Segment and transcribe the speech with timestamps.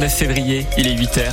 [0.00, 1.30] 29 février, il est 8h.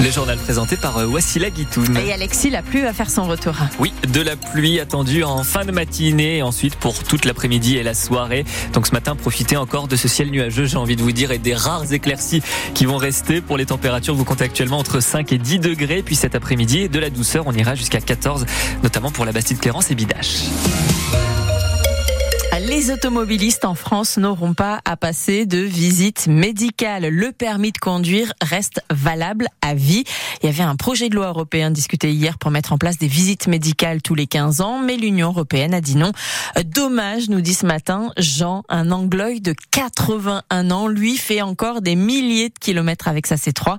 [0.00, 1.96] Le journal présenté par euh, Wassila Guitoun.
[1.96, 3.56] Et Alexis, la pluie va faire son retour.
[3.80, 7.94] Oui, de la pluie attendue en fin de matinée, ensuite pour toute l'après-midi et la
[7.94, 8.44] soirée.
[8.74, 11.38] Donc ce matin, profitez encore de ce ciel nuageux, j'ai envie de vous dire, et
[11.38, 12.42] des rares éclaircies
[12.74, 13.40] qui vont rester.
[13.40, 16.04] Pour les températures, vous comptez actuellement entre 5 et 10 degrés.
[16.04, 18.46] Puis cet après-midi, de la douceur, on ira jusqu'à 14,
[18.84, 20.44] notamment pour la Bastide Clérance et Bidache.
[22.68, 27.08] Les automobilistes en France n'auront pas à passer de visite médicale.
[27.08, 30.04] Le permis de conduire reste valable à vie.
[30.42, 33.06] Il y avait un projet de loi européen discuté hier pour mettre en place des
[33.06, 36.12] visites médicales tous les 15 ans, mais l'Union européenne a dit non.
[36.62, 41.96] Dommage, nous dit ce matin Jean, un angloï de 81 ans, lui fait encore des
[41.96, 43.78] milliers de kilomètres avec sa C3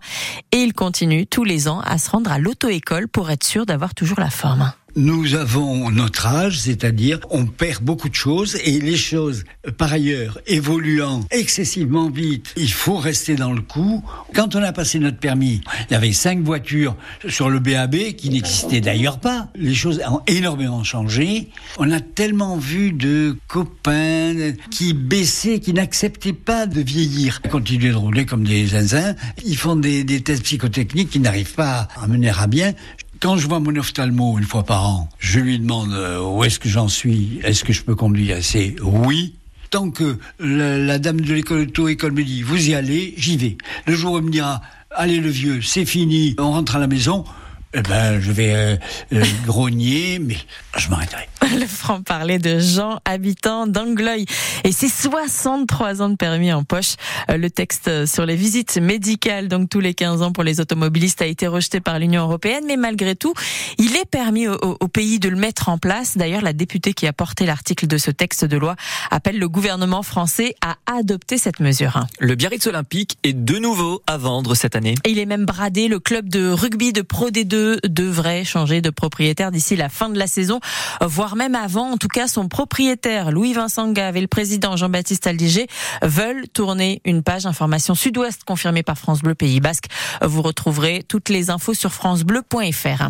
[0.52, 3.94] et il continue tous les ans à se rendre à l'auto-école pour être sûr d'avoir
[3.94, 4.74] toujours la forme.
[4.96, 9.44] Nous avons notre âge, c'est-à-dire on perd beaucoup de choses et les choses,
[9.78, 14.04] par ailleurs, évoluant excessivement vite, il faut rester dans le coup.
[14.34, 16.96] Quand on a passé notre permis, il y avait cinq voitures
[17.28, 19.50] sur le BAB qui n'existaient d'ailleurs pas.
[19.56, 21.50] Les choses ont énormément changé.
[21.78, 27.96] On a tellement vu de copains qui baissaient, qui n'acceptaient pas de vieillir, continuer de
[27.96, 29.16] rouler comme des zinzins.
[29.46, 32.74] Ils font des, tests psychotechniques qui n'arrivent pas à mener à bien.
[33.20, 36.58] Quand je vois mon ophtalmo une fois par an, je lui demande euh, où est-ce
[36.58, 38.38] que j'en suis, est-ce que je peux conduire?
[38.42, 39.36] C'est oui.
[39.72, 43.58] Tant que la, dame de l'école auto-école me dit vous y allez, j'y vais.
[43.88, 46.88] Le jour où elle me dira allez le vieux, c'est fini, on rentre à la
[46.88, 47.26] maison,
[47.74, 48.78] eh ben, je vais euh,
[49.12, 50.38] euh, grogner, mais
[50.78, 51.28] je m'arrêterai.
[51.60, 54.26] Le franc-parler de Jean, habitant d'Angloy.
[54.64, 56.96] Et ses 63 ans de permis en poche.
[57.30, 61.22] Euh, le texte sur les visites médicales, donc tous les 15 ans pour les automobilistes,
[61.22, 62.66] a été rejeté par l'Union européenne.
[62.68, 63.34] Mais malgré tout,
[63.78, 66.18] il est permis au, au, pays de le mettre en place.
[66.18, 68.76] D'ailleurs, la députée qui a porté l'article de ce texte de loi
[69.10, 72.06] appelle le gouvernement français à adopter cette mesure.
[72.20, 74.96] Le Biarritz Olympique est de nouveau à vendre cette année.
[75.08, 75.88] Il est même bradé.
[75.88, 80.20] Le club de rugby de Pro D2 devrait changer de propriétaire d'ici la fin de
[80.20, 80.60] la saison,
[81.02, 81.92] voire même avant.
[81.92, 85.68] En tout cas, son propriétaire, Louis-Vincent Gave, et le président Jean-Baptiste Aldiger
[86.02, 89.86] veulent tourner une page information sud-ouest confirmée par France Bleu Pays Basque.
[90.22, 93.10] Vous retrouverez toutes les infos sur francebleu.fr.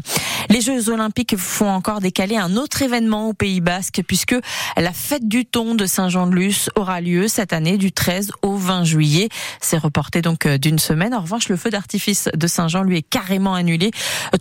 [0.49, 4.35] Les Jeux Olympiques font encore décaler un autre événement au Pays Basque puisque
[4.77, 9.29] la fête du thon de Saint-Jean-de-Luz aura lieu cette année du 13 au 20 juillet.
[9.59, 11.13] C'est reporté donc d'une semaine.
[11.13, 13.91] En revanche, le feu d'artifice de Saint-Jean lui est carrément annulé,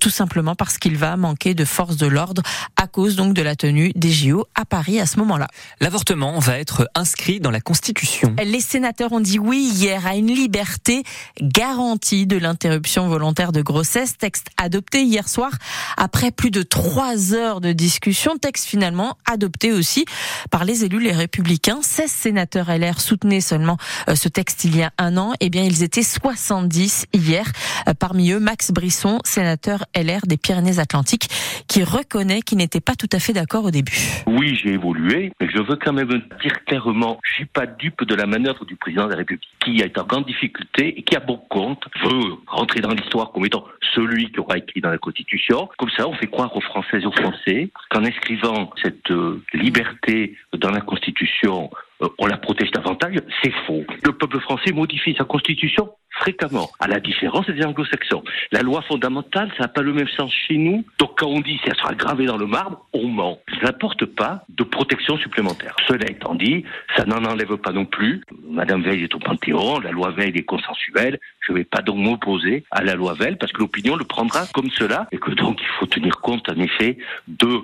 [0.00, 2.42] tout simplement parce qu'il va manquer de force de l'ordre
[2.76, 5.48] à cause donc de la tenue des JO à Paris à ce moment-là.
[5.80, 8.34] L'avortement va être inscrit dans la Constitution.
[8.44, 11.02] Les sénateurs ont dit oui hier à une liberté
[11.40, 15.50] garantie de l'interruption volontaire de grossesse, texte adopté hier soir
[15.96, 20.04] après plus de trois heures de discussion, texte finalement adopté aussi
[20.50, 21.80] par les élus les républicains.
[21.82, 23.76] 16 sénateurs LR soutenaient seulement
[24.08, 25.32] euh, ce texte il y a un an.
[25.40, 27.50] Eh bien, ils étaient 70 hier.
[27.88, 31.28] Euh, parmi eux, Max Brisson, sénateur LR des Pyrénées-Atlantiques,
[31.66, 33.67] qui reconnaît qu'il n'était pas tout à fait d'accord
[34.26, 38.14] Oui, j'ai évolué, mais je veux quand même dire clairement, je suis pas dupe de
[38.14, 41.20] la manœuvre du président de la République, qui est en grande difficulté et qui, à
[41.20, 43.64] bon compte, veut rentrer dans l'histoire comme étant
[43.94, 45.68] celui qui aura écrit dans la Constitution.
[45.78, 50.36] Comme ça, on fait croire aux Françaises et aux Français qu'en inscrivant cette euh, liberté
[50.56, 51.70] dans la Constitution,
[52.02, 53.16] euh, on la protège davantage.
[53.42, 53.84] C'est faux.
[54.04, 58.22] Le peuple français modifie sa Constitution fréquemment, à la différence des anglo-saxons.
[58.52, 60.84] La loi fondamentale, ça n'a pas le même sens chez nous.
[60.98, 63.38] Donc quand on dit ça sera gravé dans le marbre, on ment.
[63.60, 65.76] Ça n'apporte pas de protection supplémentaire.
[65.86, 66.64] Cela étant dit,
[66.96, 68.22] ça n'en enlève pas non plus.
[68.48, 71.18] Madame Veil est au Panthéon, la loi Veil est consensuelle.
[71.40, 74.46] Je ne vais pas donc m'opposer à la loi Veil parce que l'opinion le prendra
[74.52, 77.62] comme cela et que donc il faut tenir compte en effet de,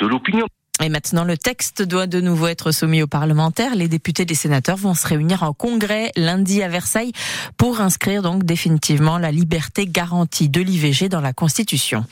[0.00, 0.46] de l'opinion.
[0.82, 3.74] Et maintenant, le texte doit de nouveau être soumis aux parlementaires.
[3.74, 7.12] Les députés et les sénateurs vont se réunir en congrès lundi à Versailles
[7.56, 12.04] pour inscrire donc définitivement la liberté garantie de l'IVG dans la Constitution.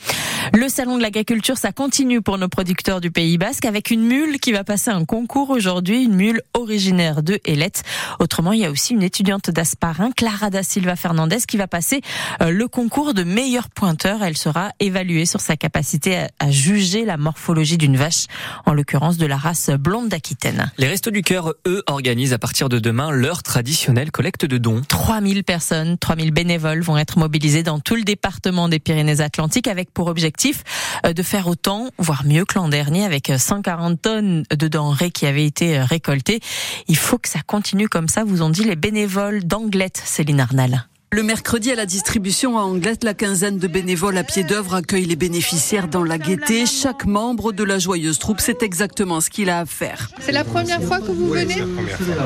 [0.53, 4.39] Le salon de l'agriculture, ça continue pour nos producteurs du Pays Basque avec une mule
[4.39, 7.83] qui va passer un concours aujourd'hui, une mule originaire de Hélette.
[8.19, 12.01] Autrement, il y a aussi une étudiante d'Asparin, Clara da Silva Fernandez, qui va passer
[12.41, 14.23] euh, le concours de meilleur pointeur.
[14.23, 18.25] Elle sera évaluée sur sa capacité à juger la morphologie d'une vache
[18.65, 20.71] en l'occurrence de la race blonde d'Aquitaine.
[20.77, 24.81] Les Restos du Cœur, eux, organisent à partir de demain leur traditionnelle collecte de dons.
[24.87, 30.07] 3000 personnes, 3000 bénévoles vont être mobilisés dans tout le département des Pyrénées-Atlantiques avec pour
[30.07, 30.63] objectif
[31.05, 35.25] euh, de faire autant, voire mieux que l'an dernier avec 140 tonnes de denrées qui
[35.25, 36.39] avaient été récoltées.
[36.87, 40.87] Il faut que ça continue comme ça, vous ont dit les bénévoles d'Anglette, Céline Arnal.
[41.15, 45.05] Le mercredi à la distribution à Anglette, la quinzaine de bénévoles à pied d'œuvre accueille
[45.05, 46.65] les bénéficiaires dans la gaieté.
[46.65, 50.09] Chaque membre de la joyeuse troupe sait exactement ce qu'il a à faire.
[50.19, 51.63] C'est la première fois que vous venez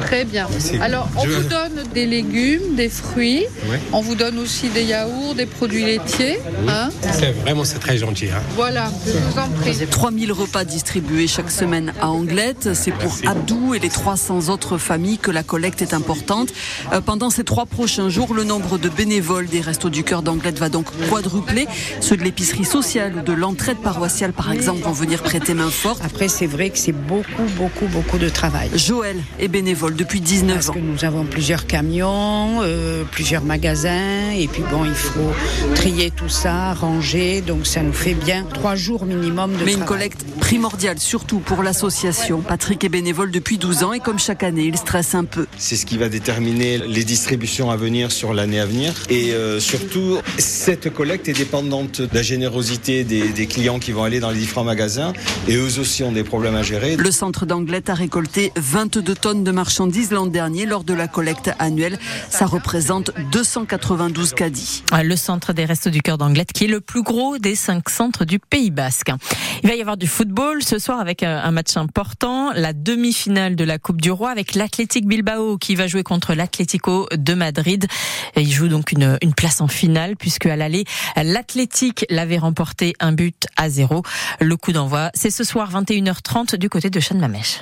[0.01, 0.47] Très bien.
[0.81, 3.45] Alors, on vous donne des légumes, des fruits.
[3.94, 6.39] On vous donne aussi des yaourts, des produits laitiers.
[6.68, 8.30] Hein c'est vraiment c'est très gentil.
[8.31, 8.42] Hein.
[8.56, 9.85] Voilà, je vous en prie.
[9.85, 12.74] 3000 repas distribués chaque semaine à Anglette.
[12.74, 16.50] C'est pour Abdou et les 300 autres familles que la collecte est importante.
[16.92, 20.59] Euh, pendant ces trois prochains jours, le nombre de bénévoles des Restos du Cœur d'Anglette
[20.59, 21.67] va donc quadrupler.
[22.01, 26.01] Ceux de l'épicerie sociale ou de l'entraide paroissiale, par exemple, vont venir prêter main forte.
[26.03, 28.69] Après, c'est vrai que c'est beaucoup, beaucoup, beaucoup de travail.
[28.75, 30.73] Joël est bénévole depuis 19 Parce ans.
[30.73, 35.31] que nous avons plusieurs camions, euh, plusieurs magasins, et puis bon, il faut
[35.75, 39.85] trier tout ça, ranger, donc ça nous fait bien trois jours minimum de Mais une
[39.85, 42.41] collecte primordiale, surtout pour l'association.
[42.41, 45.47] Patrick est bénévole depuis 12 ans et comme chaque année, il stresse un peu.
[45.57, 48.94] C'est ce qui va déterminer les distributions à venir sur l'année à venir.
[49.09, 54.03] Et euh, surtout, cette collecte est dépendante de la générosité des, des clients qui vont
[54.03, 55.13] aller dans les différents magasins.
[55.47, 56.95] Et eux aussi ont des problèmes à gérer.
[56.95, 61.51] Le centre d'Anglette a récolté 22 tonnes de marchandises l'an dernier lors de la collecte
[61.59, 61.97] annuelle.
[62.29, 64.83] Ça représente 292 caddies.
[65.03, 68.25] Le centre des Restos du Cœur d'Anglette, qui est le plus gros des cinq centres
[68.25, 69.11] du Pays Basque.
[69.63, 73.56] Il va y avoir du football ce soir avec un un match important, la demi-finale
[73.56, 77.88] de la Coupe du Roi avec l'Athletic Bilbao qui va jouer contre l'Atlético de Madrid.
[78.35, 80.83] Et il joue donc une, place en finale puisque à l'aller,
[81.15, 84.01] l'Athletic l'avait remporté un but à zéro.
[84.39, 87.59] Le coup d'envoi, c'est ce soir 21h30 du côté de Chêne-Mamèche.